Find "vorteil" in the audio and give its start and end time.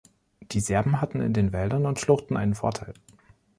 2.55-2.95